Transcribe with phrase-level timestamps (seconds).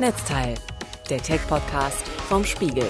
[0.00, 0.54] Netzteil,
[1.08, 2.88] der Tech-Podcast vom Spiegel.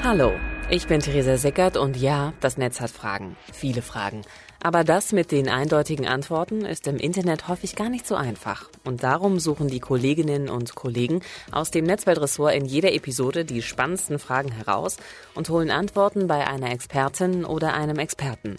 [0.00, 0.30] Hallo,
[0.70, 3.36] ich bin Theresa Sickert und ja, das Netz hat Fragen.
[3.52, 4.22] Viele Fragen.
[4.62, 8.70] Aber das mit den eindeutigen Antworten ist im Internet häufig gar nicht so einfach.
[8.84, 11.20] Und darum suchen die Kolleginnen und Kollegen
[11.50, 14.98] aus dem Netzweltressort in jeder Episode die spannendsten Fragen heraus
[15.34, 18.54] und holen Antworten bei einer Expertin oder einem Experten.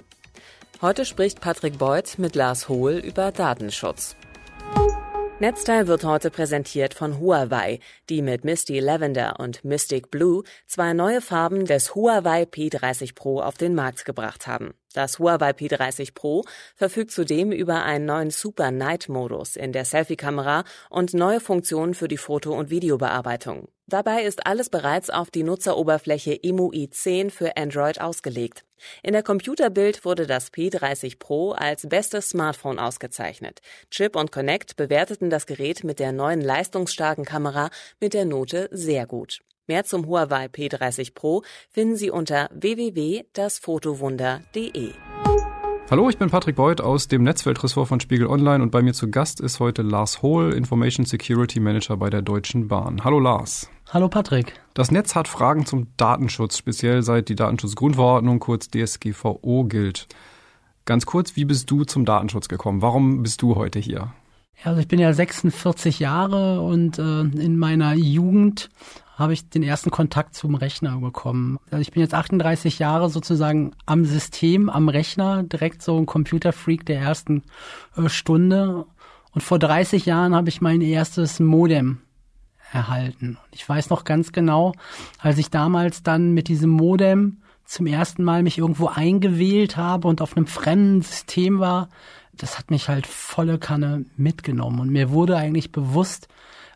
[0.81, 4.17] Heute spricht Patrick Beuth mit Lars Hohl über Datenschutz.
[5.41, 11.21] Netzteil wird heute präsentiert von Huawei, die mit Misty Lavender und Mystic Blue zwei neue
[11.21, 14.73] Farben des Huawei P30 Pro auf den Markt gebracht haben.
[14.93, 16.43] Das Huawei P30 Pro
[16.75, 22.07] verfügt zudem über einen neuen Super Night Modus in der Selfie-Kamera und neue Funktionen für
[22.07, 23.67] die Foto- und Videobearbeitung.
[23.85, 28.63] Dabei ist alles bereits auf die Nutzeroberfläche EMUI 10 für Android ausgelegt.
[29.03, 33.61] In der Computerbild wurde das P30 Pro als bestes Smartphone ausgezeichnet.
[33.91, 37.69] Chip und Connect bewerteten das Gerät mit der neuen leistungsstarken Kamera
[37.99, 39.41] mit der Note sehr gut.
[39.69, 44.93] Mehr zum Huawei P30 Pro finden Sie unter www.dasfotowunder.de.
[45.91, 49.11] Hallo, ich bin Patrick Beuth aus dem Netzweltressort von Spiegel Online und bei mir zu
[49.11, 53.03] Gast ist heute Lars Hohl, Information Security Manager bei der Deutschen Bahn.
[53.03, 53.69] Hallo Lars.
[53.91, 54.59] Hallo Patrick.
[54.73, 60.07] Das Netz hat Fragen zum Datenschutz, speziell seit die Datenschutzgrundverordnung kurz DSGVO gilt.
[60.85, 62.81] Ganz kurz, wie bist du zum Datenschutz gekommen?
[62.81, 64.15] Warum bist du heute hier?
[64.63, 68.71] Also ich bin ja 46 Jahre und äh, in meiner Jugend
[69.19, 71.59] habe ich den ersten Kontakt zum Rechner bekommen.
[71.69, 76.85] Also ich bin jetzt 38 Jahre sozusagen am System, am Rechner, direkt so ein Computerfreak
[76.85, 77.43] der ersten
[77.97, 78.85] äh, Stunde.
[79.31, 81.99] Und vor 30 Jahren habe ich mein erstes Modem
[82.71, 83.37] erhalten.
[83.43, 84.71] Und ich weiß noch ganz genau,
[85.19, 90.21] als ich damals dann mit diesem Modem zum ersten Mal mich irgendwo eingewählt habe und
[90.21, 91.89] auf einem fremden System war,
[92.31, 94.79] das hat mich halt volle Kanne mitgenommen.
[94.79, 96.29] Und mir wurde eigentlich bewusst,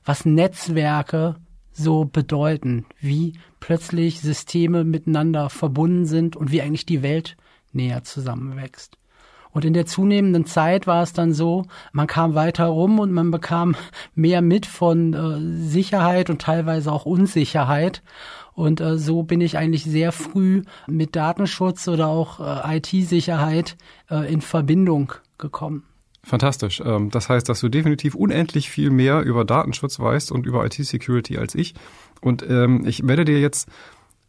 [0.04, 1.38] was Netzwerke
[1.74, 7.36] so bedeuten, wie plötzlich Systeme miteinander verbunden sind und wie eigentlich die Welt
[7.72, 8.98] näher zusammenwächst.
[9.52, 13.30] Und in der zunehmenden Zeit war es dann so, man kam weiter rum und man
[13.30, 13.76] bekam
[14.16, 18.02] mehr mit von äh, Sicherheit und teilweise auch Unsicherheit.
[18.54, 23.78] Und äh, so bin ich eigentlich sehr früh mit Datenschutz oder auch äh, IT-Sicherheit
[24.10, 25.84] äh, in Verbindung gekommen.
[26.24, 26.82] Fantastisch.
[26.86, 31.38] Ähm, das heißt, dass du definitiv unendlich viel mehr über Datenschutz weißt und über IT-Security
[31.38, 31.74] als ich.
[32.22, 33.70] Und ähm, ich werde dir jetzt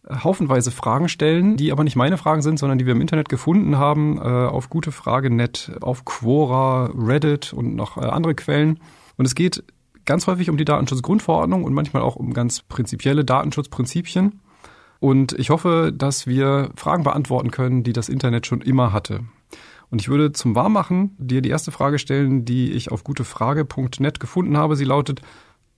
[0.08, 3.78] haufenweise Fragen stellen, die aber nicht meine Fragen sind, sondern die wir im Internet gefunden
[3.78, 8.80] haben, äh, auf gutefrage.net, auf Quora, Reddit und noch äh, andere Quellen.
[9.16, 9.64] Und es geht
[10.04, 14.40] ganz häufig um die Datenschutzgrundverordnung und manchmal auch um ganz prinzipielle Datenschutzprinzipien.
[15.00, 19.20] Und ich hoffe, dass wir Fragen beantworten können, die das Internet schon immer hatte.
[19.90, 24.56] Und ich würde zum Warmmachen dir die erste Frage stellen, die ich auf gutefrage.net gefunden
[24.56, 24.76] habe.
[24.76, 25.22] Sie lautet,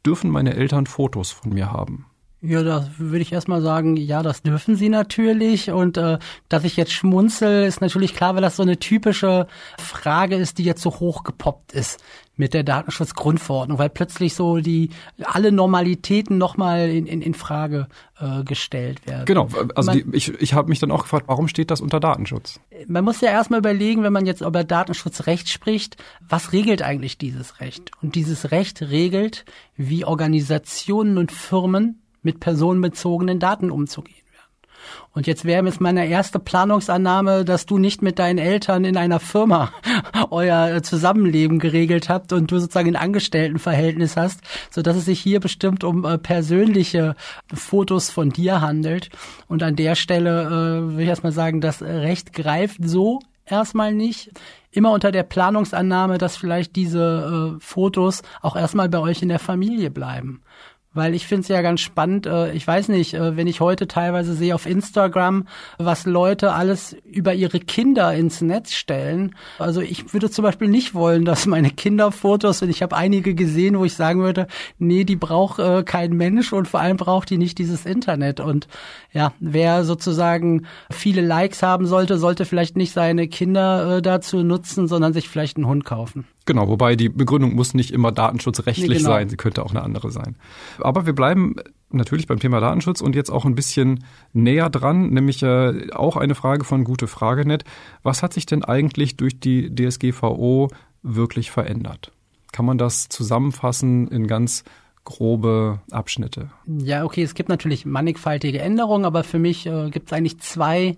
[0.05, 2.07] dürfen meine Eltern Fotos von mir haben?
[2.47, 5.71] Ja, da würde ich erstmal sagen, ja, das dürfen sie natürlich.
[5.71, 6.19] Und äh,
[6.49, 9.47] dass ich jetzt schmunzel, ist natürlich klar, weil das so eine typische
[9.79, 12.01] Frage ist, die jetzt so hochgepoppt ist
[12.37, 14.91] mit der Datenschutzgrundverordnung, weil plötzlich so die
[15.25, 17.89] alle Normalitäten nochmal in, in, in Frage
[18.21, 19.25] äh, gestellt werden.
[19.25, 21.99] Genau, also man, die, ich, ich habe mich dann auch gefragt, warum steht das unter
[21.99, 22.61] Datenschutz?
[22.87, 25.97] Man muss ja erstmal überlegen, wenn man jetzt über Datenschutzrecht spricht,
[26.29, 27.91] was regelt eigentlich dieses Recht?
[28.03, 29.45] Und dieses Recht regelt,
[29.77, 34.27] wie Organisationen und Firmen mit personenbezogenen Daten umzugehen.
[35.13, 39.19] Und jetzt wäre jetzt meine erste Planungsannahme, dass du nicht mit deinen Eltern in einer
[39.19, 39.73] Firma
[40.31, 45.41] euer Zusammenleben geregelt habt und du sozusagen ein Angestelltenverhältnis hast, so dass es sich hier
[45.41, 47.17] bestimmt um äh, persönliche
[47.53, 49.09] Fotos von dir handelt.
[49.49, 54.33] Und an der Stelle äh, will ich erstmal sagen, das Recht greift so erstmal nicht.
[54.71, 59.39] Immer unter der Planungsannahme, dass vielleicht diese äh, Fotos auch erstmal bei euch in der
[59.39, 60.43] Familie bleiben
[60.97, 62.27] weil ich finde es ja ganz spannend.
[62.27, 65.47] Äh, ich weiß nicht, äh, wenn ich heute teilweise sehe auf Instagram,
[65.79, 69.35] was Leute alles über ihre Kinder ins Netz stellen.
[69.59, 73.79] Also ich würde zum Beispiel nicht wollen, dass meine Kinderfotos, und ich habe einige gesehen,
[73.79, 74.47] wo ich sagen würde,
[74.79, 78.41] nee, die braucht äh, kein Mensch und vor allem braucht die nicht dieses Internet.
[78.41, 78.67] Und
[79.13, 85.13] ja, wer sozusagen viele Likes haben sollte, sollte vielleicht nicht seine Kinder dazu nutzen, sondern
[85.13, 86.27] sich vielleicht einen Hund kaufen.
[86.47, 89.11] Genau, wobei die Begründung muss nicht immer datenschutzrechtlich nee, genau.
[89.11, 90.37] sein, sie könnte auch eine andere sein.
[90.79, 91.57] Aber wir bleiben
[91.91, 96.37] natürlich beim Thema Datenschutz und jetzt auch ein bisschen näher dran, nämlich äh, auch eine
[96.37, 97.65] Frage von Gute Fragenet.
[98.05, 100.69] Was hat sich denn eigentlich durch die DSGVO
[101.03, 102.13] wirklich verändert?
[102.53, 104.63] Kann man das zusammenfassen in ganz
[105.05, 106.51] grobe Abschnitte?
[106.67, 110.97] Ja, okay, es gibt natürlich mannigfaltige Änderungen, aber für mich äh, gibt es eigentlich zwei,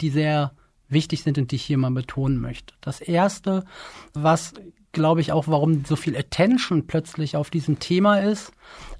[0.00, 0.52] die sehr
[0.90, 2.74] wichtig sind und die ich hier mal betonen möchte.
[2.80, 3.64] Das erste,
[4.12, 4.54] was
[4.92, 8.52] glaube ich, auch, warum so viel Attention plötzlich auf diesem Thema ist,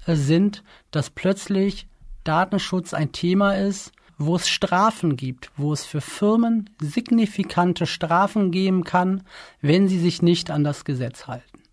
[0.05, 1.87] äh, sind, dass plötzlich
[2.23, 8.83] Datenschutz ein Thema ist, wo es Strafen gibt, wo es für Firmen signifikante Strafen geben
[8.83, 9.23] kann,
[9.61, 11.63] wenn sie sich nicht an das Gesetz halten.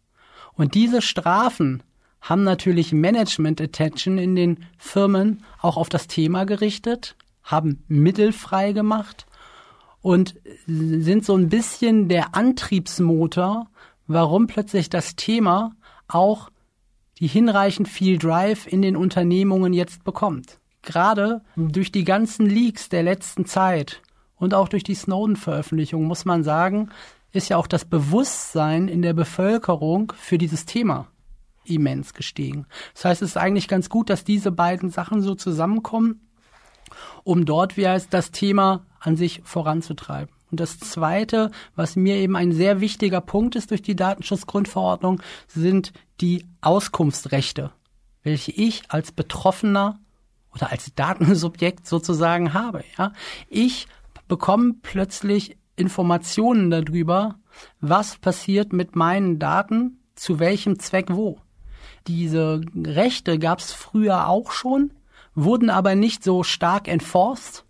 [0.54, 1.82] Und diese Strafen
[2.22, 8.72] haben natürlich Management Attention in den Firmen auch auf das Thema gerichtet, haben Mittel frei
[8.72, 9.27] gemacht
[10.02, 10.36] und
[10.66, 13.68] sind so ein bisschen der Antriebsmotor,
[14.06, 15.72] warum plötzlich das Thema
[16.06, 16.50] auch
[17.18, 20.58] die hinreichend viel Drive in den Unternehmungen jetzt bekommt.
[20.82, 24.00] Gerade durch die ganzen Leaks der letzten Zeit
[24.36, 26.90] und auch durch die Snowden-Veröffentlichung muss man sagen,
[27.32, 31.08] ist ja auch das Bewusstsein in der Bevölkerung für dieses Thema
[31.64, 32.66] immens gestiegen.
[32.94, 36.27] Das heißt, es ist eigentlich ganz gut, dass diese beiden Sachen so zusammenkommen,
[37.24, 40.34] um dort wie heißt das Thema an sich voranzutreiben.
[40.50, 45.92] Und das Zweite, was mir eben ein sehr wichtiger Punkt ist durch die Datenschutzgrundverordnung, sind
[46.20, 47.70] die Auskunftsrechte,
[48.22, 49.98] welche ich als Betroffener
[50.54, 52.82] oder als Datensubjekt sozusagen habe.
[52.96, 53.12] Ja?
[53.48, 53.88] Ich
[54.26, 57.36] bekomme plötzlich Informationen darüber,
[57.80, 61.38] was passiert mit meinen Daten, zu welchem Zweck wo.
[62.06, 64.92] Diese Rechte gab es früher auch schon,
[65.44, 67.64] wurden aber nicht so stark enforced.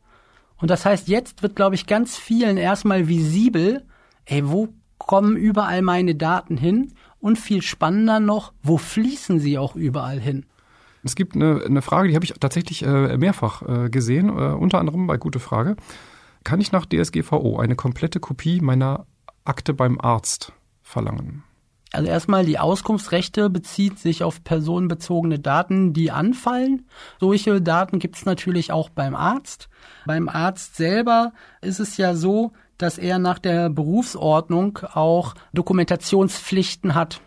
[0.57, 3.85] Und das heißt, jetzt wird, glaube ich, ganz vielen erstmal visibel,
[4.25, 4.69] ey, wo
[4.99, 6.93] kommen überall meine Daten hin?
[7.21, 10.47] Und viel spannender noch, wo fließen sie auch überall hin?
[11.03, 14.79] Es gibt eine, eine Frage, die habe ich tatsächlich äh, mehrfach äh, gesehen, äh, unter
[14.79, 15.77] anderem bei Gute Frage.
[16.45, 19.07] Kann ich nach DSGVO eine komplette Kopie meiner
[19.45, 21.45] Akte beim Arzt verlangen?
[21.93, 26.87] Also erstmal die Auskunftsrechte bezieht sich auf personenbezogene Daten, die anfallen.
[27.19, 29.69] Solche Daten gibt es natürlich auch beim Arzt.
[30.07, 31.33] Beim Arzt selber
[31.63, 37.21] ist es ja so, dass er nach der Berufsordnung auch Dokumentationspflichten hat.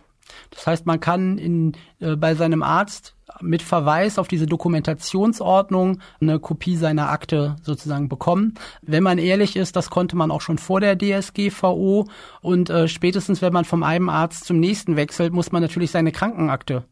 [0.51, 6.39] Das heißt, man kann in, äh, bei seinem Arzt mit Verweis auf diese Dokumentationsordnung eine
[6.39, 8.55] Kopie seiner Akte sozusagen bekommen.
[8.81, 12.07] Wenn man ehrlich ist, das konnte man auch schon vor der DSGVO
[12.41, 16.11] und äh, spätestens wenn man vom einen Arzt zum nächsten wechselt, muss man natürlich seine
[16.11, 16.85] Krankenakte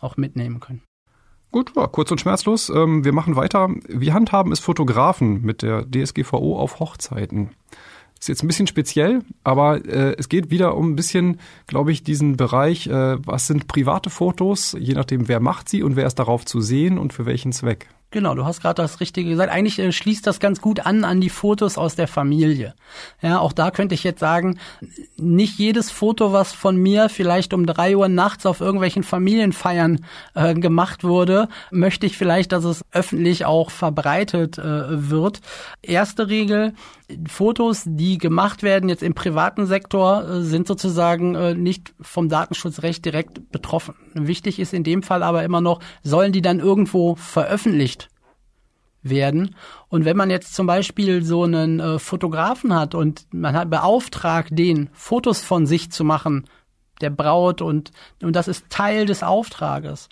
[0.00, 0.82] auch mitnehmen können.
[1.52, 2.68] Gut, ja, kurz und schmerzlos.
[2.68, 3.70] Ähm, wir machen weiter.
[3.88, 7.50] Wie handhaben es Fotografen mit der DSGVO auf Hochzeiten?
[8.18, 12.02] Ist jetzt ein bisschen speziell, aber äh, es geht wieder um ein bisschen, glaube ich,
[12.02, 16.18] diesen Bereich, äh, was sind private Fotos, je nachdem, wer macht sie und wer ist
[16.18, 17.88] darauf zu sehen und für welchen Zweck.
[18.12, 19.52] Genau, du hast gerade das Richtige gesagt.
[19.52, 22.74] Eigentlich äh, schließt das ganz gut an an die Fotos aus der Familie.
[23.20, 24.58] Ja, auch da könnte ich jetzt sagen,
[25.16, 30.04] nicht jedes Foto, was von mir vielleicht um drei Uhr nachts auf irgendwelchen Familienfeiern
[30.34, 35.40] äh, gemacht wurde, möchte ich vielleicht, dass es öffentlich auch verbreitet äh, wird.
[35.82, 36.74] Erste Regel,
[37.28, 43.04] Fotos, die gemacht werden jetzt im privaten Sektor, äh, sind sozusagen äh, nicht vom Datenschutzrecht
[43.04, 43.94] direkt betroffen.
[44.14, 48.08] Wichtig ist in dem Fall aber immer noch, sollen die dann irgendwo veröffentlicht
[49.02, 49.54] werden.
[49.88, 54.48] Und wenn man jetzt zum Beispiel so einen äh, Fotografen hat und man hat beauftragt,
[54.52, 56.46] den Fotos von sich zu machen,
[57.00, 60.08] der Braut und, und das ist Teil des Auftrages,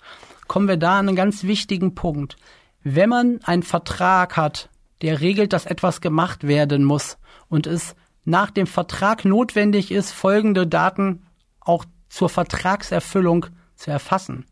[0.47, 2.37] kommen wir da an einen ganz wichtigen Punkt.
[2.83, 4.69] Wenn man einen Vertrag hat
[5.01, 10.65] der regelt, dass etwas gemacht werden muss und es nach dem Vertrag notwendig ist, folgende
[10.65, 11.23] Daten
[11.59, 14.45] auch zur Vertragserfüllung zu erfassen,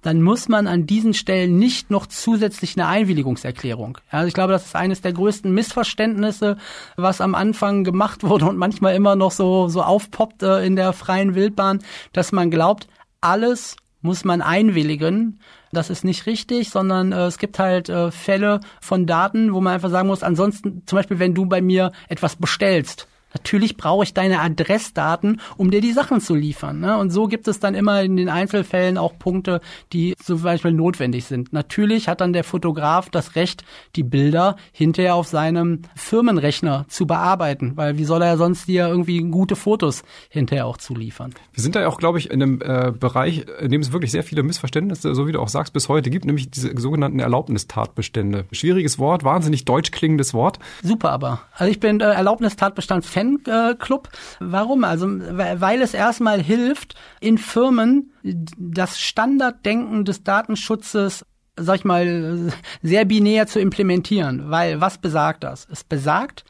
[0.00, 3.98] dann muss man an diesen Stellen nicht noch zusätzlich eine Einwilligungserklärung.
[4.08, 6.56] Also ich glaube, das ist eines der größten Missverständnisse,
[6.96, 10.92] was am Anfang gemacht wurde und manchmal immer noch so, so aufpoppt äh, in der
[10.94, 11.80] freien Wildbahn,
[12.12, 12.88] dass man glaubt,
[13.20, 15.40] alles muss man einwilligen.
[15.72, 19.74] Das ist nicht richtig, sondern äh, es gibt halt äh, Fälle von Daten, wo man
[19.74, 24.14] einfach sagen muss, ansonsten zum Beispiel, wenn du bei mir etwas bestellst, Natürlich brauche ich
[24.14, 26.80] deine Adressdaten, um dir die Sachen zu liefern.
[26.80, 26.98] Ne?
[26.98, 29.60] Und so gibt es dann immer in den Einzelfällen auch Punkte,
[29.92, 31.52] die zum Beispiel notwendig sind.
[31.52, 33.64] Natürlich hat dann der Fotograf das Recht,
[33.96, 39.20] die Bilder hinterher auf seinem Firmenrechner zu bearbeiten, weil wie soll er sonst dir irgendwie
[39.20, 41.34] gute Fotos hinterher auch zuliefern?
[41.52, 44.10] Wir sind da ja auch, glaube ich, in einem äh, Bereich, in dem es wirklich
[44.10, 48.46] sehr viele Missverständnisse, so wie du auch sagst, bis heute gibt, nämlich diese sogenannten Erlaubnistatbestände.
[48.52, 50.58] Schwieriges Wort, wahnsinnig deutsch klingendes Wort.
[50.82, 51.42] Super aber.
[51.54, 54.08] Also ich bin äh, Erlaubnistatbestand Fanclub.
[54.40, 54.84] Warum?
[54.84, 61.24] Also, weil es erstmal hilft, in Firmen das Standarddenken des Datenschutzes
[61.62, 64.50] sag ich mal, sehr binär zu implementieren.
[64.50, 65.68] Weil, was besagt das?
[65.70, 66.44] Es besagt,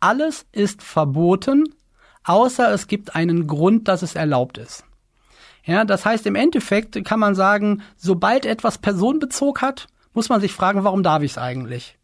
[0.00, 1.64] alles ist verboten,
[2.24, 4.84] außer es gibt einen Grund, dass es erlaubt ist.
[5.64, 10.52] Ja, das heißt, im Endeffekt kann man sagen, sobald etwas Personenbezug hat, muss man sich
[10.52, 11.96] fragen, warum darf ich es eigentlich?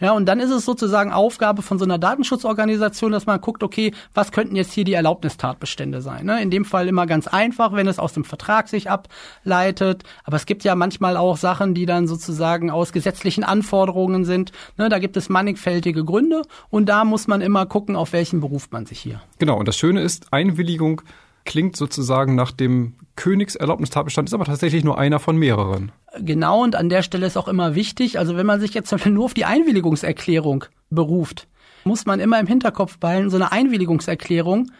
[0.00, 3.92] Ja, und dann ist es sozusagen Aufgabe von so einer Datenschutzorganisation, dass man guckt, okay,
[4.12, 6.26] was könnten jetzt hier die Erlaubnistatbestände sein?
[6.26, 6.42] Ne?
[6.42, 10.02] In dem Fall immer ganz einfach, wenn es aus dem Vertrag sich ableitet.
[10.24, 14.50] Aber es gibt ja manchmal auch Sachen, die dann sozusagen aus gesetzlichen Anforderungen sind.
[14.76, 14.88] Ne?
[14.88, 18.86] Da gibt es mannigfältige Gründe und da muss man immer gucken, auf welchen beruft man
[18.86, 19.20] sich hier.
[19.38, 21.02] Genau, und das Schöne ist, Einwilligung
[21.44, 25.92] klingt sozusagen nach dem Königserlaubnistatbestand, ist aber tatsächlich nur einer von mehreren.
[26.18, 29.24] Genau, und an der Stelle ist auch immer wichtig, also wenn man sich jetzt nur
[29.24, 31.48] auf die Einwilligungserklärung beruft,
[31.84, 34.70] muss man immer im Hinterkopf behalten, so eine Einwilligungserklärung,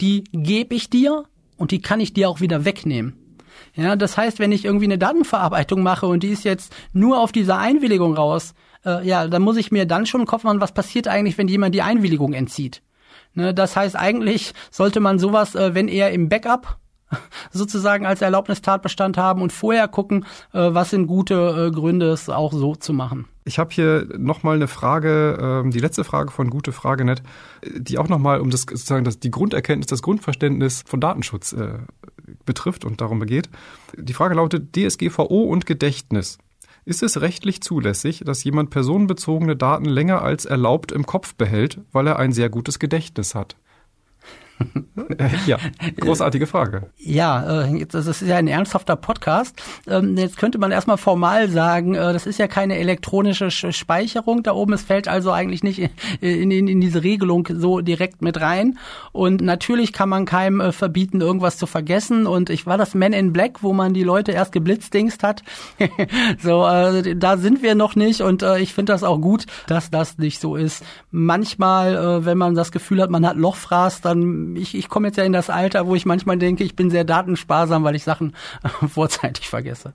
[0.00, 1.24] die gebe ich dir
[1.56, 3.36] und die kann ich dir auch wieder wegnehmen.
[3.74, 7.32] Ja, das heißt, wenn ich irgendwie eine Datenverarbeitung mache und die ist jetzt nur auf
[7.32, 8.54] dieser Einwilligung raus,
[8.84, 11.48] äh, ja, dann muss ich mir dann schon im Kopf machen, was passiert eigentlich, wenn
[11.48, 12.82] jemand die Einwilligung entzieht.
[13.34, 16.78] Ne, das heißt, eigentlich sollte man sowas, äh, wenn eher im Backup
[17.50, 22.52] sozusagen als Erlaubnistatbestand haben und vorher gucken, äh, was sind gute äh, Gründe, es auch
[22.52, 23.26] so zu machen.
[23.44, 27.22] Ich habe hier nochmal eine Frage, ähm, die letzte Frage von Gute Frage net,
[27.64, 31.78] die auch nochmal um das sozusagen das, die Grunderkenntnis, das Grundverständnis von Datenschutz äh,
[32.44, 33.50] betrifft und darum begeht.
[33.96, 36.38] Die Frage lautet DSGVO und Gedächtnis.
[36.84, 42.08] Ist es rechtlich zulässig, dass jemand personenbezogene Daten länger als erlaubt im Kopf behält, weil
[42.08, 43.56] er ein sehr gutes Gedächtnis hat?
[45.18, 45.58] Äh, ja,
[46.00, 46.90] großartige Frage.
[46.98, 49.60] Ja, äh, das ist ja ein ernsthafter Podcast.
[49.86, 54.52] Ähm, jetzt könnte man erstmal formal sagen, äh, das ist ja keine elektronische Speicherung da
[54.52, 54.72] oben.
[54.72, 55.90] Es fällt also eigentlich nicht
[56.20, 58.78] in, in, in diese Regelung so direkt mit rein.
[59.12, 62.26] Und natürlich kann man keinem verbieten, irgendwas zu vergessen.
[62.26, 65.42] Und ich war das Man in Black, wo man die Leute erst geblitzdingst hat.
[66.42, 68.20] so, da sind wir noch nicht.
[68.20, 70.84] Und ich finde das auch gut, dass das nicht so ist.
[71.10, 75.24] Manchmal, wenn man das Gefühl hat, man hat Lochfraß, dann ich, ich komme jetzt ja
[75.24, 78.34] in das Alter, wo ich manchmal denke, ich bin sehr datensparsam, weil ich Sachen
[78.88, 79.94] vorzeitig vergesse.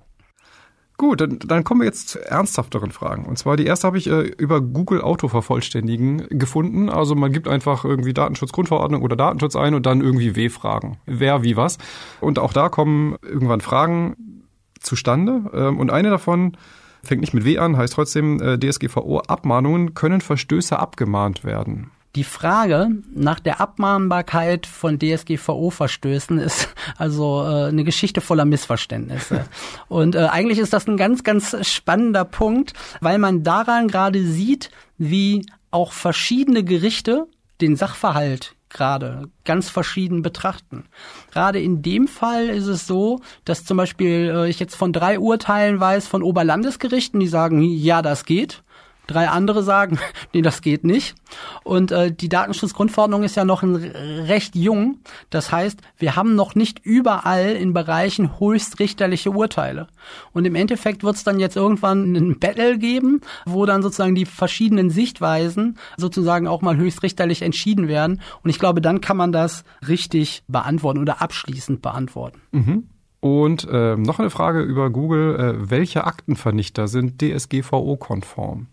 [0.97, 3.25] Gut, dann, dann kommen wir jetzt zu ernsthafteren Fragen.
[3.25, 6.89] Und zwar die erste habe ich äh, über Google Auto vervollständigen gefunden.
[6.89, 10.97] Also man gibt einfach irgendwie Datenschutzgrundverordnung oder Datenschutz ein und dann irgendwie W-Fragen.
[11.05, 11.77] Wer, wie, was.
[12.19, 14.43] Und auch da kommen irgendwann Fragen
[14.79, 15.51] zustande.
[15.53, 16.57] Ähm, und eine davon
[17.03, 21.91] fängt nicht mit W an, heißt trotzdem äh, DSGVO Abmahnungen können Verstöße abgemahnt werden.
[22.15, 29.45] Die Frage nach der Abmahnbarkeit von DSGVO-Verstößen ist also äh, eine Geschichte voller Missverständnisse.
[29.87, 34.71] Und äh, eigentlich ist das ein ganz, ganz spannender Punkt, weil man daran gerade sieht,
[34.97, 37.27] wie auch verschiedene Gerichte
[37.61, 40.85] den Sachverhalt gerade ganz verschieden betrachten.
[41.31, 45.19] Gerade in dem Fall ist es so, dass zum Beispiel äh, ich jetzt von drei
[45.19, 48.63] Urteilen weiß von Oberlandesgerichten, die sagen, ja, das geht.
[49.07, 49.97] Drei andere sagen,
[50.33, 51.15] nee, das geht nicht.
[51.63, 54.99] Und äh, die Datenschutzgrundverordnung ist ja noch ein, recht jung.
[55.29, 59.87] Das heißt, wir haben noch nicht überall in Bereichen höchstrichterliche Urteile.
[60.33, 64.25] Und im Endeffekt wird es dann jetzt irgendwann einen Battle geben, wo dann sozusagen die
[64.25, 68.21] verschiedenen Sichtweisen sozusagen auch mal höchstrichterlich entschieden werden.
[68.43, 72.41] Und ich glaube, dann kann man das richtig beantworten oder abschließend beantworten.
[72.51, 72.89] Mhm.
[73.27, 75.35] Und äh, noch eine Frage über Google.
[75.35, 78.67] Äh, welche Aktenvernichter sind DSGVO-konform?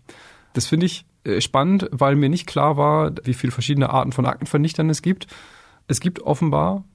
[0.53, 4.25] Das finde ich äh, spannend, weil mir nicht klar war, wie viele verschiedene Arten von
[4.25, 5.27] Aktenvernichtern es gibt.
[5.89, 6.85] Es gibt offenbar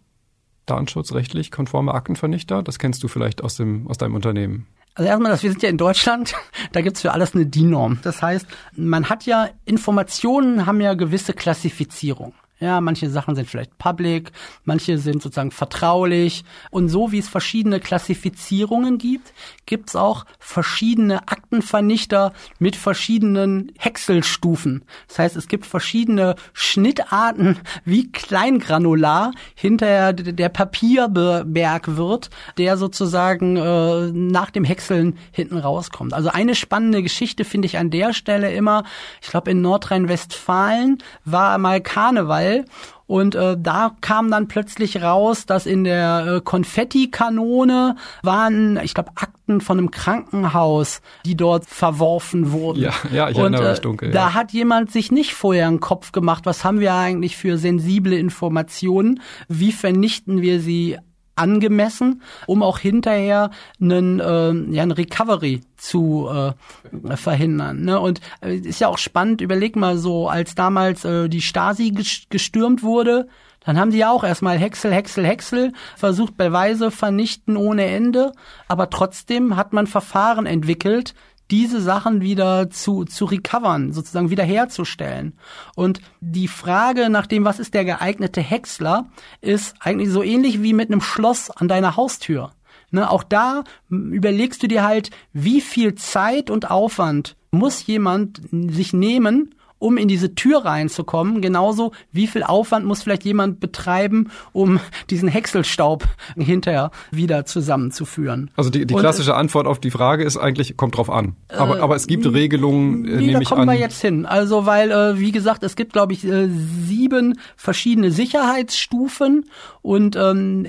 [0.64, 2.62] datenschutzrechtlich konforme Aktenvernichter.
[2.62, 4.66] Das kennst du vielleicht aus, dem, aus deinem Unternehmen.
[4.94, 6.34] Also erstmal, wir sind ja in Deutschland,
[6.72, 7.98] da gibt's für alles eine DIN-Norm.
[8.02, 12.32] Das heißt, man hat ja Informationen, haben ja gewisse Klassifizierung.
[12.60, 14.32] Ja, manche Sachen sind vielleicht public,
[14.64, 16.44] manche sind sozusagen vertraulich.
[16.70, 19.32] Und so wie es verschiedene Klassifizierungen gibt,
[19.64, 24.84] gibt's auch verschiedene Aktenvernichter mit verschiedenen Häckselstufen.
[25.08, 34.12] Das heißt, es gibt verschiedene Schnittarten, wie kleingranular hinterher der Papierberg wird, der sozusagen äh,
[34.12, 36.12] nach dem Häckseln hinten rauskommt.
[36.12, 38.84] Also eine spannende Geschichte finde ich an der Stelle immer,
[39.22, 42.64] ich glaube in Nordrhein-Westfalen war mal Karneval Teil.
[43.06, 49.10] Und äh, da kam dann plötzlich raus, dass in der äh, Konfettikanone waren, ich glaube,
[49.16, 52.82] Akten von einem Krankenhaus, die dort verworfen wurden.
[52.82, 54.10] Ja, ja ich erinnere mich äh, dunkel.
[54.12, 58.16] Da hat jemand sich nicht vorher einen Kopf gemacht, was haben wir eigentlich für sensible
[58.16, 60.98] Informationen, wie vernichten wir sie
[61.40, 67.82] angemessen, um auch hinterher einen, äh, ja, ein Recovery zu äh, verhindern.
[67.82, 67.98] Ne?
[67.98, 71.92] Und äh, ist ja auch spannend, überleg mal so, als damals äh, die Stasi
[72.28, 73.26] gestürmt wurde,
[73.60, 78.32] dann haben die ja auch erstmal Häcksel, Häcksel, Häcksel, versucht Beweise vernichten ohne Ende,
[78.68, 81.14] aber trotzdem hat man Verfahren entwickelt,
[81.50, 85.34] diese Sachen wieder zu, zu recovern, sozusagen wiederherzustellen.
[85.74, 89.06] Und die Frage nach dem, was ist der geeignete Häcksler,
[89.40, 92.52] ist eigentlich so ähnlich wie mit einem Schloss an deiner Haustür.
[92.92, 98.92] Ne, auch da überlegst du dir halt, wie viel Zeit und Aufwand muss jemand sich
[98.92, 101.40] nehmen, um in diese Tür reinzukommen.
[101.40, 106.04] Genauso, wie viel Aufwand muss vielleicht jemand betreiben, um diesen Häckselstaub
[106.36, 108.50] hinterher wieder zusammenzuführen.
[108.56, 111.34] Also die, die klassische Antwort auf die Frage ist eigentlich, kommt drauf an.
[111.48, 113.42] Aber, äh, aber es gibt Regelungen, äh, nehme ich an.
[113.42, 114.26] Da kommen wir jetzt hin.
[114.26, 119.46] Also weil, äh, wie gesagt, es gibt, glaube ich, äh, sieben verschiedene Sicherheitsstufen
[119.82, 120.66] und ähm,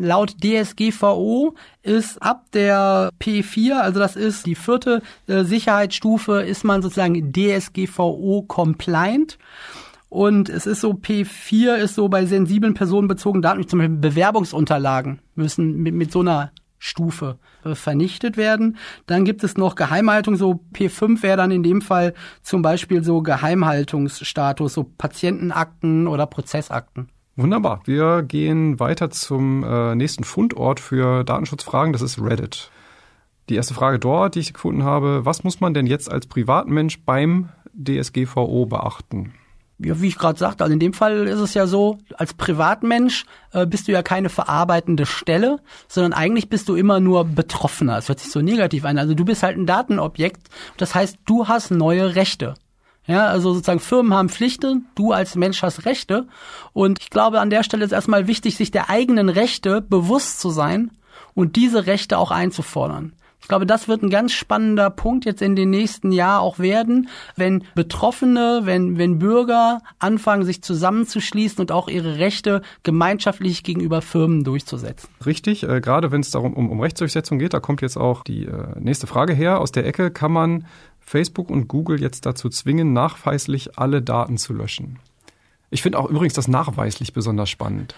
[0.00, 6.82] laut DSGVO ist ab der P4, also das ist die vierte äh, Sicherheitsstufe, ist man
[6.82, 9.38] sozusagen DSGVO compliant.
[10.08, 15.78] Und es ist so, P4 ist so bei sensiblen personenbezogenen Daten, zum Beispiel Bewerbungsunterlagen, müssen
[15.78, 18.76] mit, mit so einer Stufe äh, vernichtet werden.
[19.06, 22.12] Dann gibt es noch Geheimhaltung, so P5 wäre dann in dem Fall
[22.42, 27.08] zum Beispiel so Geheimhaltungsstatus, so Patientenakten oder Prozessakten.
[27.36, 27.80] Wunderbar.
[27.84, 31.92] Wir gehen weiter zum äh, nächsten Fundort für Datenschutzfragen.
[31.92, 32.70] Das ist Reddit.
[33.48, 37.00] Die erste Frage dort, die ich gefunden habe, was muss man denn jetzt als Privatmensch
[37.04, 39.32] beim DSGVO beachten?
[39.78, 43.24] Ja, wie ich gerade sagte, also in dem Fall ist es ja so, als Privatmensch
[43.52, 45.58] äh, bist du ja keine verarbeitende Stelle,
[45.88, 47.96] sondern eigentlich bist du immer nur Betroffener.
[47.96, 48.98] Das hört sich so negativ an.
[48.98, 50.48] Also du bist halt ein Datenobjekt.
[50.76, 52.54] Das heißt, du hast neue Rechte.
[53.06, 56.28] Ja, also sozusagen Firmen haben Pflichten, du als Mensch hast Rechte.
[56.72, 60.50] Und ich glaube, an der Stelle ist erstmal wichtig, sich der eigenen Rechte bewusst zu
[60.50, 60.92] sein
[61.34, 63.12] und diese Rechte auch einzufordern.
[63.42, 67.08] Ich glaube, das wird ein ganz spannender Punkt jetzt in den nächsten Jahren auch werden,
[67.34, 74.44] wenn Betroffene, wenn, wenn Bürger anfangen, sich zusammenzuschließen und auch ihre Rechte gemeinschaftlich gegenüber Firmen
[74.44, 75.08] durchzusetzen.
[75.26, 78.44] Richtig, äh, gerade wenn es darum um, um Rechtsdurchsetzung geht, da kommt jetzt auch die
[78.44, 79.60] äh, nächste Frage her.
[79.60, 80.64] Aus der Ecke kann man
[81.04, 84.98] Facebook und Google jetzt dazu zwingen, nachweislich alle Daten zu löschen.
[85.70, 87.94] Ich finde auch übrigens das nachweislich besonders spannend.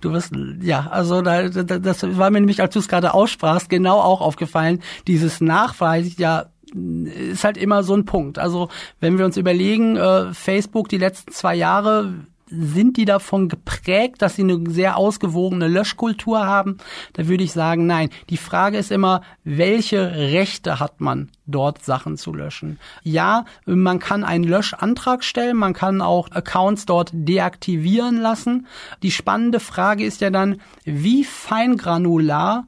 [0.00, 4.00] Du wirst, ja, also da, das war mir nämlich, als du es gerade aussprachst, genau
[4.00, 4.80] auch aufgefallen.
[5.06, 8.38] Dieses nachweislich, ja, ist halt immer so ein Punkt.
[8.38, 8.68] Also
[9.00, 12.14] wenn wir uns überlegen, äh, Facebook die letzten zwei Jahre
[12.50, 16.78] sind die davon geprägt, dass sie eine sehr ausgewogene Löschkultur haben?
[17.12, 18.10] Da würde ich sagen, nein.
[18.30, 22.78] Die Frage ist immer, welche Rechte hat man dort Sachen zu löschen?
[23.02, 28.66] Ja, man kann einen Löschantrag stellen, man kann auch Accounts dort deaktivieren lassen.
[29.02, 32.66] Die spannende Frage ist ja dann, wie feingranular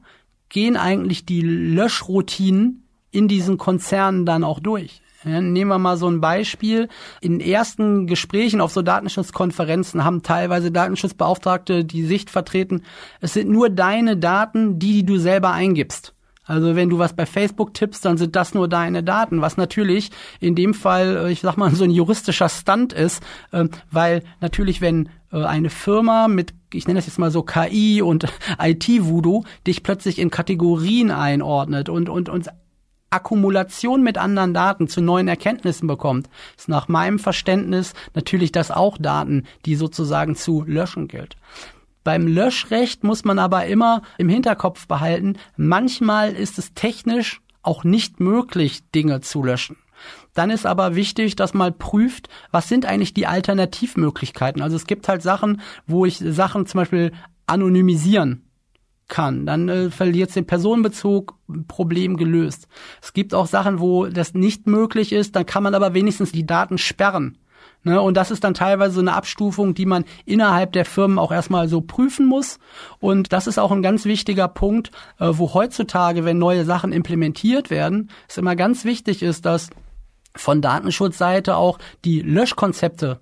[0.49, 5.01] gehen eigentlich die Löschroutinen in diesen Konzernen dann auch durch?
[5.23, 6.87] Nehmen wir mal so ein Beispiel.
[7.21, 12.83] In ersten Gesprächen auf so Datenschutzkonferenzen haben teilweise Datenschutzbeauftragte die Sicht vertreten,
[13.19, 16.13] es sind nur deine Daten, die, die du selber eingibst.
[16.43, 20.09] Also wenn du was bei Facebook tippst, dann sind das nur deine Daten, was natürlich
[20.39, 24.81] in dem Fall, äh, ich sag mal, so ein juristischer Stunt ist, ähm, weil natürlich,
[24.81, 28.25] wenn äh, eine Firma mit, ich nenne das jetzt mal so KI und
[28.59, 32.49] IT-Voodoo, dich plötzlich in Kategorien einordnet und, und, und
[33.11, 38.97] Akkumulation mit anderen Daten zu neuen Erkenntnissen bekommt, ist nach meinem Verständnis natürlich das auch
[38.97, 41.35] Daten, die sozusagen zu löschen gilt.
[42.03, 48.19] Beim Löschrecht muss man aber immer im Hinterkopf behalten, manchmal ist es technisch auch nicht
[48.19, 49.77] möglich, Dinge zu löschen.
[50.33, 54.61] Dann ist aber wichtig, dass man prüft, was sind eigentlich die Alternativmöglichkeiten.
[54.61, 57.11] Also es gibt halt Sachen, wo ich Sachen zum Beispiel
[57.45, 58.43] anonymisieren
[59.11, 59.45] kann.
[59.45, 61.35] Dann äh, verliert den Personenbezug,
[61.67, 62.67] Problem gelöst.
[63.01, 66.47] Es gibt auch Sachen, wo das nicht möglich ist, dann kann man aber wenigstens die
[66.47, 67.37] Daten sperren.
[67.83, 71.31] Ne, und das ist dann teilweise so eine Abstufung, die man innerhalb der Firmen auch
[71.31, 72.59] erstmal so prüfen muss.
[72.99, 77.71] Und das ist auch ein ganz wichtiger Punkt, äh, wo heutzutage, wenn neue Sachen implementiert
[77.71, 79.69] werden, es immer ganz wichtig ist, dass
[80.35, 83.19] von Datenschutzseite auch die Löschkonzepte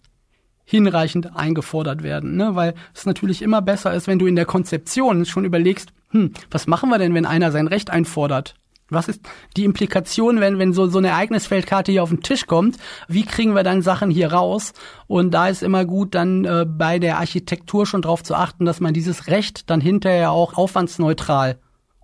[0.69, 2.51] hinreichend eingefordert werden, ne?
[2.53, 6.67] weil es natürlich immer besser ist, wenn du in der Konzeption schon überlegst, hm, was
[6.67, 8.53] machen wir denn, wenn einer sein Recht einfordert?
[8.87, 9.21] Was ist
[9.57, 12.77] die Implikation, wenn, wenn so, so eine Ereignisfeldkarte hier auf den Tisch kommt?
[13.07, 14.73] Wie kriegen wir dann Sachen hier raus?
[15.07, 18.79] Und da ist immer gut, dann äh, bei der Architektur schon darauf zu achten, dass
[18.79, 21.57] man dieses Recht dann hinterher auch aufwandsneutral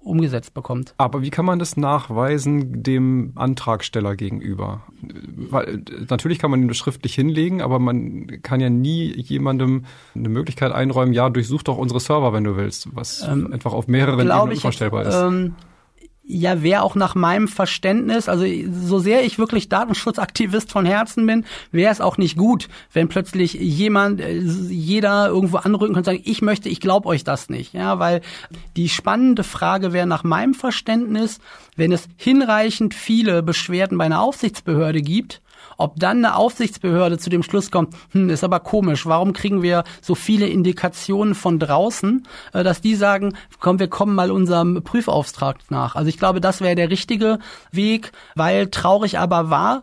[0.06, 0.94] umgesetzt bekommt.
[0.98, 4.84] Aber wie kann man das nachweisen dem Antragsteller gegenüber?
[5.02, 10.72] Weil natürlich kann man ihn schriftlich hinlegen, aber man kann ja nie jemandem eine Möglichkeit
[10.72, 14.58] einräumen, ja, durchsuch doch unsere Server, wenn du willst, was ähm, einfach auf mehreren Ebenen
[14.58, 15.16] vorstellbar ist.
[15.16, 15.56] Ähm,
[16.28, 21.46] ja, wäre auch nach meinem Verständnis, also so sehr ich wirklich Datenschutzaktivist von Herzen bin,
[21.72, 26.22] wäre es auch nicht gut, wenn plötzlich jemand, äh, jeder irgendwo anrücken kann und sagen,
[26.24, 27.74] ich möchte, ich glaube euch das nicht.
[27.74, 28.22] Ja, weil
[28.76, 31.40] die spannende Frage wäre nach meinem Verständnis,
[31.76, 35.42] wenn es hinreichend viele Beschwerden bei einer Aufsichtsbehörde gibt,
[35.78, 39.84] Ob dann eine Aufsichtsbehörde zu dem Schluss kommt, hm, ist aber komisch, warum kriegen wir
[40.02, 45.58] so viele Indikationen von draußen, äh, dass die sagen, komm, wir kommen mal unserem Prüfauftrag
[45.70, 45.96] nach.
[45.96, 47.40] Also ich glaube, das wäre der richtige
[47.72, 49.82] Weg, weil traurig aber wahr,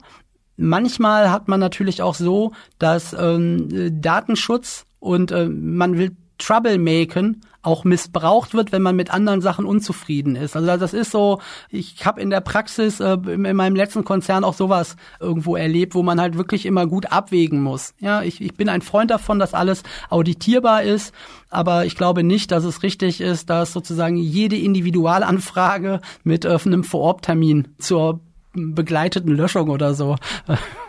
[0.56, 7.84] manchmal hat man natürlich auch so, dass ähm, Datenschutz und äh, man will Troublemaken auch
[7.84, 10.56] missbraucht wird, wenn man mit anderen Sachen unzufrieden ist.
[10.56, 14.54] Also das ist so, ich habe in der Praxis äh, in meinem letzten Konzern auch
[14.54, 17.94] sowas irgendwo erlebt, wo man halt wirklich immer gut abwägen muss.
[18.00, 21.14] Ja, ich, ich bin ein Freund davon, dass alles auditierbar ist,
[21.50, 26.82] aber ich glaube nicht, dass es richtig ist, dass sozusagen jede Individualanfrage mit äh, einem
[26.82, 28.20] Vororttermin zur
[28.54, 30.16] begleiteten Löschung oder so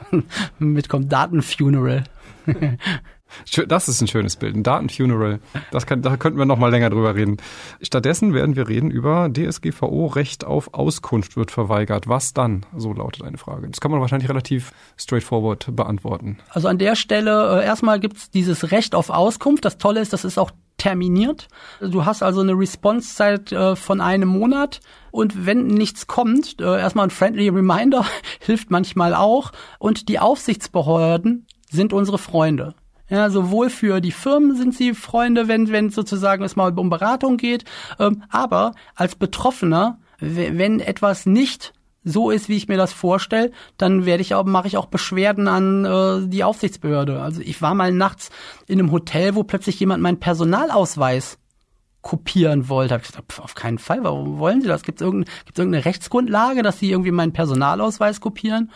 [0.59, 1.11] mitkommt.
[1.11, 2.03] Datenfuneral.
[3.67, 5.39] Das ist ein schönes Bild, ein Datenfuneral.
[5.71, 7.37] Das kann, da könnten wir noch mal länger drüber reden.
[7.81, 12.07] Stattdessen werden wir reden über DSGVO, Recht auf Auskunft wird verweigert.
[12.07, 12.65] Was dann?
[12.75, 13.67] So lautet eine Frage.
[13.69, 16.37] Das kann man wahrscheinlich relativ straightforward beantworten.
[16.49, 19.65] Also an der Stelle äh, erstmal gibt es dieses Recht auf Auskunft.
[19.65, 21.47] Das Tolle ist, das ist auch terminiert.
[21.79, 27.07] Du hast also eine Response-Zeit äh, von einem Monat und wenn nichts kommt, äh, erstmal
[27.07, 28.05] ein friendly Reminder
[28.39, 32.75] hilft manchmal auch und die Aufsichtsbehörden sind unsere Freunde.
[33.09, 37.37] Ja, sowohl für die Firmen sind sie Freunde, wenn, wenn sozusagen es mal um Beratung
[37.37, 37.65] geht,
[37.99, 44.05] ähm, aber als Betroffener, wenn etwas nicht so ist, wie ich mir das vorstelle, dann
[44.05, 47.21] werde ich auch, mache ich auch Beschwerden an äh, die Aufsichtsbehörde.
[47.21, 48.29] Also ich war mal nachts
[48.67, 51.37] in einem Hotel, wo plötzlich jemand meinen Personalausweis
[52.01, 52.93] kopieren wollte.
[52.93, 54.83] Hab ich gesagt, auf keinen Fall, warum wollen Sie das?
[54.83, 58.71] Gibt es irgendeine, irgendeine Rechtsgrundlage, dass Sie irgendwie meinen Personalausweis kopieren?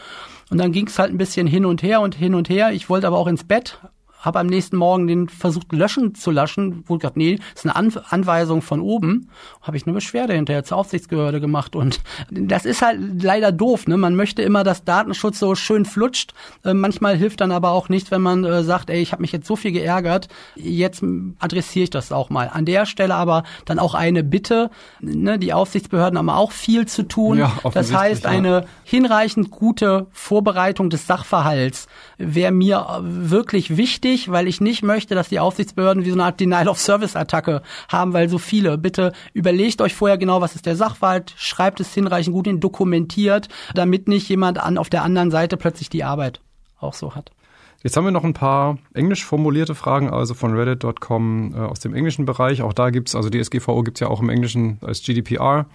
[0.50, 2.72] Und dann ging es halt ein bisschen hin und her und hin und her.
[2.72, 3.80] Ich wollte aber auch ins Bett,
[4.28, 7.76] habe am nächsten Morgen den versucht löschen zu löschen, ich gesagt, nee, das ist eine
[7.76, 9.30] An Anweisung von oben,
[9.62, 13.96] habe ich eine Beschwerde hinterher zur Aufsichtsbehörde gemacht und das ist halt leider doof, ne?
[13.96, 16.34] Man möchte immer, dass Datenschutz so schön flutscht.
[16.66, 19.32] Äh, manchmal hilft dann aber auch nicht, wenn man äh, sagt, ey, ich habe mich
[19.32, 21.04] jetzt so viel geärgert, jetzt
[21.40, 22.50] adressiere ich das auch mal.
[22.54, 25.40] An der Stelle aber dann auch eine Bitte, ne?
[25.40, 27.40] Die Aufsichtsbehörden haben auch viel zu tun.
[27.40, 28.30] Ja, das heißt, ja.
[28.30, 31.88] eine hinreichend gute Vorbereitung des Sachverhalts
[32.18, 36.26] wäre mir wirklich wichtig wichtig, weil ich nicht möchte, dass die Aufsichtsbehörden wie so eine
[36.26, 38.78] Art Denial-of-Service-Attacke haben, weil so viele.
[38.78, 43.48] Bitte überlegt euch vorher genau, was ist der Sachverhalt, schreibt es hinreichend gut hin, dokumentiert,
[43.74, 46.42] damit nicht jemand an auf der anderen Seite plötzlich die Arbeit
[46.80, 47.32] auch so hat.
[47.84, 51.94] Jetzt haben wir noch ein paar englisch formulierte Fragen, also von reddit.com äh, aus dem
[51.94, 52.62] englischen Bereich.
[52.62, 55.68] Auch da gibt's also DSGVO gibt's ja auch im Englischen als GDPR.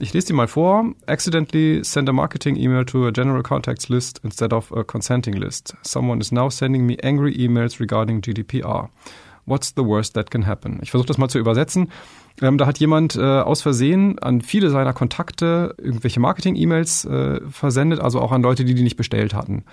[0.00, 0.94] Ich lese die mal vor.
[1.06, 5.74] Accidentally send a marketing email to a general contacts list instead of a consenting list.
[5.82, 8.90] Someone is now sending me angry emails regarding GDPR.
[9.44, 10.78] What's the worst that can happen?
[10.82, 11.90] Ich versuche das mal zu übersetzen.
[12.40, 17.98] Ähm, da hat jemand äh, aus Versehen an viele seiner Kontakte irgendwelche Marketing-E-Mails äh, versendet,
[17.98, 19.64] also auch an Leute, die die nicht bestellt hatten.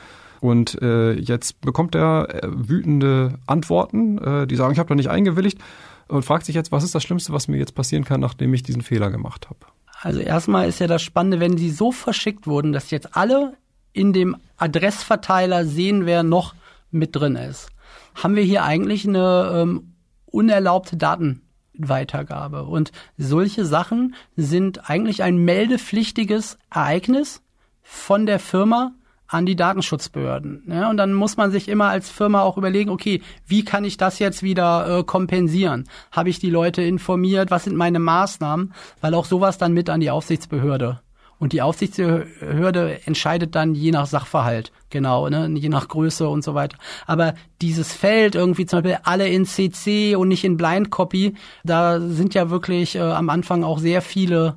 [0.42, 5.10] Und äh, jetzt bekommt er äh, wütende Antworten, äh, die sagen, ich habe da nicht
[5.10, 5.60] eingewilligt
[6.08, 8.64] und fragt sich jetzt, was ist das Schlimmste, was mir jetzt passieren kann, nachdem ich
[8.64, 9.60] diesen Fehler gemacht habe.
[10.02, 13.54] Also erstmal ist ja das Spannende, wenn sie so verschickt wurden, dass jetzt alle
[13.94, 16.54] in dem Adressverteiler sehen, wer noch
[16.92, 17.70] mit drin ist.
[18.16, 19.94] Haben wir hier eigentlich eine ähm,
[20.26, 22.64] unerlaubte Datenweitergabe.
[22.64, 27.42] Und solche Sachen sind eigentlich ein meldepflichtiges Ereignis
[27.82, 28.94] von der Firma
[29.28, 30.64] an die Datenschutzbehörden.
[30.68, 33.98] Ja, und dann muss man sich immer als Firma auch überlegen, okay, wie kann ich
[33.98, 35.88] das jetzt wieder äh, kompensieren?
[36.12, 37.52] Habe ich die Leute informiert?
[37.52, 38.74] Was sind meine Maßnahmen?
[39.02, 41.02] Weil auch sowas dann mit an die Aufsichtsbehörde.
[41.38, 46.54] Und die Aufsichtsbehörde entscheidet dann je nach Sachverhalt, genau, ne, je nach Größe und so
[46.54, 46.78] weiter.
[47.08, 51.36] Aber dieses Feld irgendwie zum Beispiel alle in CC und nicht in Blind Copy,
[51.66, 54.56] da sind ja wirklich äh, am Anfang auch sehr viele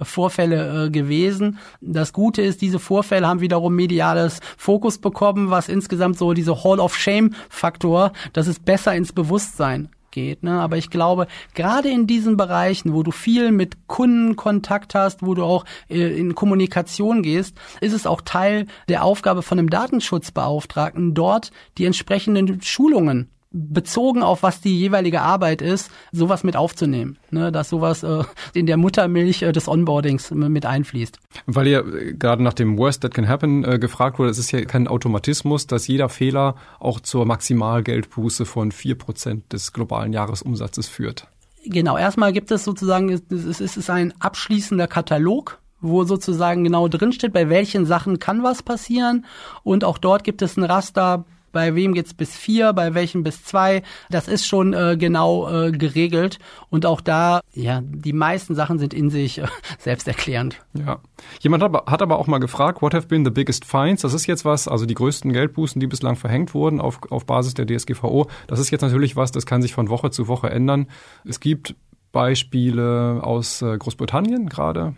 [0.00, 1.58] Vorfälle äh, gewesen.
[1.80, 6.80] Das Gute ist, diese Vorfälle haben wiederum mediales Fokus bekommen, was insgesamt so diese Hall
[6.80, 10.44] of Shame Faktor, dass es besser ins Bewusstsein geht.
[10.44, 10.60] Ne?
[10.60, 15.34] Aber ich glaube, gerade in diesen Bereichen, wo du viel mit Kunden Kontakt hast, wo
[15.34, 21.14] du auch äh, in Kommunikation gehst, ist es auch Teil der Aufgabe von einem Datenschutzbeauftragten,
[21.14, 27.52] dort die entsprechenden Schulungen bezogen auf was die jeweilige Arbeit ist, sowas mit aufzunehmen, ne,
[27.52, 31.18] dass sowas äh, in der Muttermilch äh, des Onboardings mit einfließt.
[31.46, 34.52] Weil ihr äh, gerade nach dem Worst That Can Happen äh, gefragt wurde, es ist
[34.52, 40.88] ja kein Automatismus, dass jeder Fehler auch zur Maximalgeldbuße von vier Prozent des globalen Jahresumsatzes
[40.88, 41.26] führt.
[41.64, 47.50] Genau, erstmal gibt es sozusagen, es ist ein abschließender Katalog wo sozusagen genau drinsteht, bei
[47.50, 49.26] welchen Sachen kann was passieren.
[49.64, 53.44] Und auch dort gibt es ein Raster bei wem geht's bis vier, bei welchem bis
[53.44, 53.82] zwei.
[54.10, 56.38] Das ist schon äh, genau äh, geregelt
[56.70, 59.46] und auch da, ja, die meisten Sachen sind in sich äh,
[59.78, 60.60] selbsterklärend.
[60.74, 61.00] Ja.
[61.40, 64.02] Jemand hat, hat aber auch mal gefragt, what have been the biggest fines?
[64.02, 67.54] Das ist jetzt was, also die größten Geldbußen, die bislang verhängt wurden auf, auf Basis
[67.54, 68.26] der DSGVO.
[68.46, 70.86] Das ist jetzt natürlich was, das kann sich von Woche zu Woche ändern.
[71.24, 71.74] Es gibt
[72.12, 74.94] Beispiele aus äh, Großbritannien gerade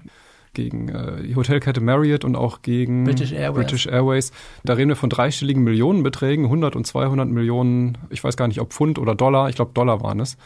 [0.54, 3.66] gegen äh, die Hotelkette Marriott und auch gegen British Airways.
[3.66, 4.32] British Airways.
[4.64, 8.72] Da reden wir von dreistelligen Millionenbeträgen, 100 und 200 Millionen, ich weiß gar nicht, ob
[8.72, 10.36] Pfund oder Dollar, ich glaube Dollar waren es,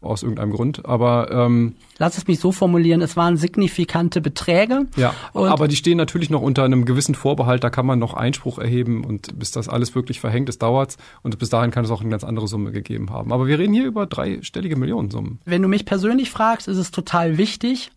[0.00, 0.84] aus irgendeinem Grund.
[0.86, 4.86] Aber ähm, Lass es mich so formulieren, es waren signifikante Beträge.
[4.96, 8.58] ja, aber die stehen natürlich noch unter einem gewissen Vorbehalt, da kann man noch Einspruch
[8.58, 12.00] erheben und bis das alles wirklich verhängt ist, dauert's und bis dahin kann es auch
[12.00, 13.32] eine ganz andere Summe gegeben haben.
[13.32, 15.40] Aber wir reden hier über dreistellige Millionensummen.
[15.44, 17.90] Wenn du mich persönlich fragst, ist es total wichtig,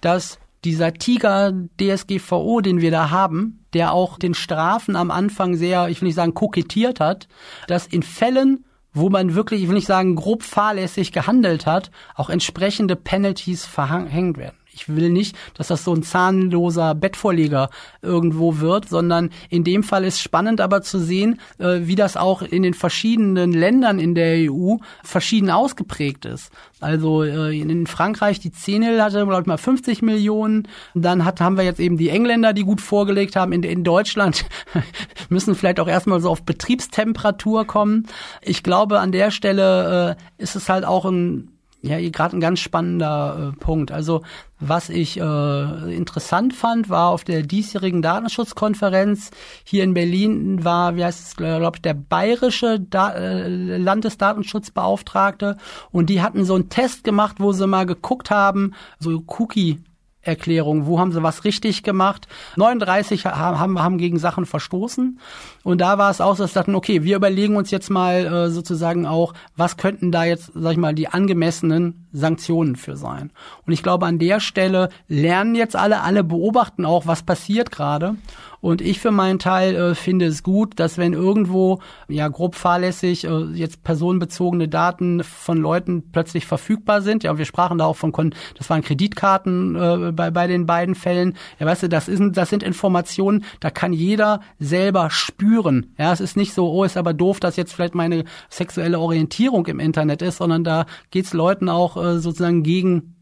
[0.00, 5.88] dass dieser Tiger DSGVO, den wir da haben, der auch den Strafen am Anfang sehr,
[5.88, 7.28] ich will nicht sagen kokettiert hat,
[7.68, 12.30] dass in Fällen, wo man wirklich, ich will nicht sagen grob fahrlässig gehandelt hat, auch
[12.30, 14.56] entsprechende Penalties verhängt werden.
[14.76, 17.70] Ich will nicht, dass das so ein zahnloser Bettvorleger
[18.02, 22.42] irgendwo wird, sondern in dem Fall ist spannend aber zu sehen, äh, wie das auch
[22.42, 26.52] in den verschiedenen Ländern in der EU verschieden ausgeprägt ist.
[26.80, 30.68] Also äh, in Frankreich, die Zenel hatte, glaube ich mal, 50 Millionen.
[30.94, 33.52] Dann hat, haben wir jetzt eben die Engländer, die gut vorgelegt haben.
[33.52, 34.44] In, in Deutschland
[35.30, 38.06] müssen vielleicht auch erstmal so auf Betriebstemperatur kommen.
[38.42, 42.60] Ich glaube, an der Stelle äh, ist es halt auch ein ja, gerade ein ganz
[42.60, 43.92] spannender äh, Punkt.
[43.92, 44.22] Also
[44.58, 49.30] was ich äh, interessant fand, war auf der diesjährigen Datenschutzkonferenz
[49.64, 55.58] hier in Berlin war, wie heißt es, glaube ich, der bayerische da äh, Landesdatenschutzbeauftragte
[55.92, 59.80] und die hatten so einen Test gemacht, wo sie mal geguckt haben, so Cookie
[60.26, 62.26] Erklärung, wo haben sie was richtig gemacht?
[62.56, 65.18] 39 haben, haben, gegen Sachen verstoßen.
[65.62, 68.50] Und da war es auch so, dass dachten, okay, wir überlegen uns jetzt mal äh,
[68.50, 73.30] sozusagen auch, was könnten da jetzt, sag ich mal, die angemessenen Sanktionen für sein.
[73.66, 78.16] Und ich glaube, an der Stelle lernen jetzt alle, alle beobachten auch, was passiert gerade.
[78.60, 83.24] Und ich für meinen Teil äh, finde es gut, dass wenn irgendwo ja grob fahrlässig
[83.24, 88.12] äh, jetzt personenbezogene Daten von Leuten plötzlich verfügbar sind, ja, wir sprachen da auch von,
[88.12, 92.22] Kon das waren Kreditkarten äh, bei, bei den beiden Fällen, ja, weißt du, das, ist,
[92.32, 95.94] das sind Informationen, da kann jeder selber spüren.
[95.98, 99.66] Ja, es ist nicht so, oh, ist aber doof, dass jetzt vielleicht meine sexuelle Orientierung
[99.66, 103.15] im Internet ist, sondern da geht's Leuten auch äh, sozusagen gegen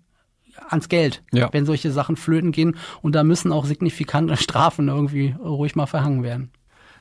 [0.68, 1.48] ans Geld, Ja.
[1.52, 2.76] wenn solche Sachen flöten gehen.
[3.02, 6.50] Und da müssen auch signifikante Strafen irgendwie ruhig mal verhangen werden.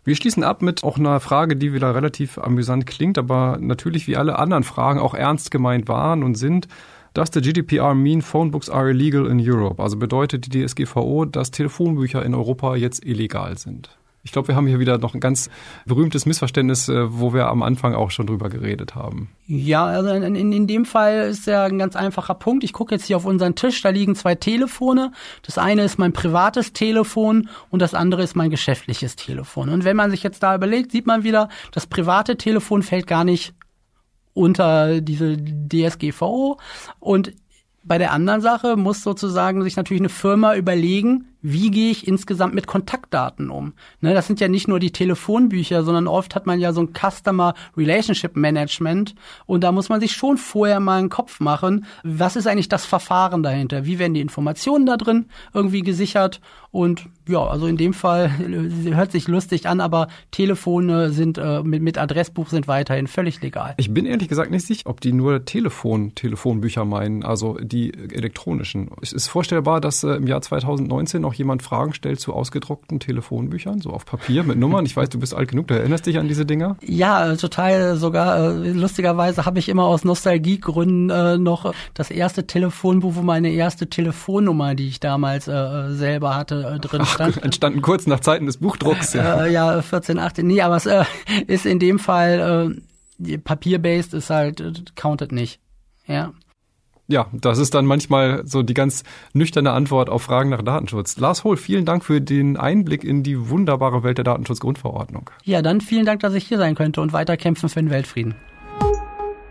[0.06, 4.18] Wir schließen ab mit auch einer Frage, die wieder relativ amüsant klingt, aber natürlich wie
[4.18, 6.68] alle anderen Fragen auch ernst gemeint waren und sind.
[7.14, 9.82] Does the GDPR mean phone books are illegal in Europe?
[9.82, 13.96] Also bedeutet die DSGVO, dass Telefonbücher in Europa jetzt illegal sind?
[14.26, 15.50] Ich glaube, wir haben hier wieder noch ein ganz
[15.86, 19.30] berühmtes Missverständnis, äh, wo wir am Anfang auch schon drüber geredet haben.
[19.48, 22.64] Ja, also in, in, in dem Fall ist ja ein ganz einfacher Punkt.
[22.64, 25.12] Ich gucke jetzt hier auf unseren Tisch, da liegen zwei Telefone.
[25.42, 29.68] Das eine ist mein privates Telefon und das andere ist mein geschäftliches Telefon.
[29.68, 33.26] Und wenn man sich jetzt da überlegt, sieht man wieder, das private Telefon fällt gar
[33.26, 33.54] nicht
[34.34, 36.58] unter diese DSGVO
[37.02, 37.34] und
[37.84, 42.56] bei der anderen Sache muss sozusagen sich natürlich eine Firma überlegen, wie gehe ich insgesamt
[42.56, 43.74] mit Kontaktdaten um?
[44.02, 46.94] Ne, das sind ja nicht nur die Telefonbücher, sondern oft hat man ja so ein
[46.94, 49.14] Customer Relationship Management
[49.46, 52.86] und da muss man sich schon vorher mal einen Kopf machen, was ist eigentlich das
[52.86, 53.86] Verfahren dahinter?
[53.86, 56.40] Wie werden die Informationen da drin irgendwie gesichert?
[56.74, 61.84] Und ja, also in dem Fall hört sich lustig an, aber Telefone sind äh, mit,
[61.84, 63.76] mit Adressbuch sind weiterhin völlig legal.
[63.78, 68.90] Ich bin ehrlich gesagt nicht sicher, ob die nur Telefon, Telefonbücher meinen, also die elektronischen.
[69.04, 73.80] Es ist vorstellbar, dass äh, im Jahr 2019 noch jemand Fragen stellt zu ausgedruckten Telefonbüchern,
[73.82, 74.86] so auf Papier mit Nummern.
[74.86, 76.78] Ich weiß, du bist alt genug, du erinnerst dich an diese Dinger.
[76.82, 78.38] Ja, äh, total sogar.
[78.40, 83.90] Äh, lustigerweise habe ich immer aus Nostalgiegründen äh, noch das erste Telefonbuch, wo meine erste
[83.90, 87.38] Telefonnummer, die ich damals äh, selber hatte, äh, drin stand.
[87.44, 89.14] Entstanden kurz nach Zeiten des Buchdrucks.
[89.14, 89.46] Ja.
[89.46, 90.46] Äh, ja, 14, 18.
[90.46, 91.04] Nee, aber es äh,
[91.48, 92.82] ist in dem Fall
[93.20, 95.60] äh, papier-based ist halt äh, counted nicht.
[96.08, 96.34] Ja.
[97.08, 101.18] Ja, das ist dann manchmal so die ganz nüchterne Antwort auf Fragen nach Datenschutz.
[101.18, 105.30] Lars Hohl, vielen Dank für den Einblick in die wunderbare Welt der Datenschutzgrundverordnung.
[105.44, 108.36] Ja, dann vielen Dank, dass ich hier sein könnte und weiter kämpfen für den Weltfrieden.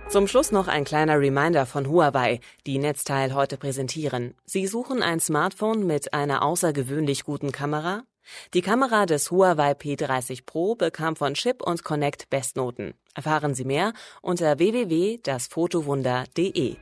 [0.08, 4.34] Zum Schluss noch ein kleiner Reminder von Huawei, die Netzteil heute präsentieren.
[4.44, 8.02] Sie suchen ein Smartphone mit einer außergewöhnlich guten Kamera?
[8.54, 12.92] Die Kamera des Huawei P30 Pro bekam von Chip und Connect Bestnoten.
[13.14, 16.76] Erfahren Sie mehr unter www.dasfotowunder.de.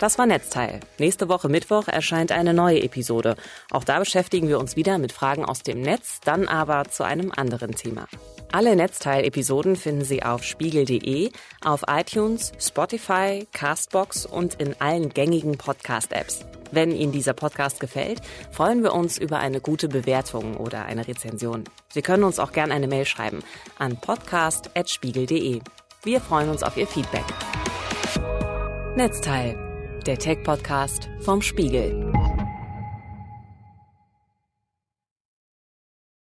[0.00, 0.80] Das war Netzteil.
[0.98, 3.36] Nächste Woche Mittwoch erscheint eine neue Episode.
[3.70, 7.30] Auch da beschäftigen wir uns wieder mit Fragen aus dem Netz, dann aber zu einem
[7.30, 8.06] anderen Thema.
[8.50, 11.30] Alle Netzteil-Episoden finden Sie auf spiegel.de,
[11.62, 16.46] auf iTunes, Spotify, Castbox und in allen gängigen Podcast-Apps.
[16.72, 18.22] Wenn Ihnen dieser Podcast gefällt,
[18.52, 21.64] freuen wir uns über eine gute Bewertung oder eine Rezension.
[21.92, 23.40] Sie können uns auch gerne eine Mail schreiben
[23.78, 25.60] an podcast.spiegel.de.
[26.04, 27.24] Wir freuen uns auf Ihr Feedback.
[28.96, 29.56] Netzteil,
[30.04, 32.12] der Tech-Podcast vom Spiegel.